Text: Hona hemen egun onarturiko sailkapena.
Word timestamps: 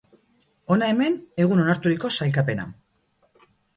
Hona 0.75 0.87
hemen 0.93 1.17
egun 1.45 1.61
onarturiko 1.65 2.11
sailkapena. 2.17 2.67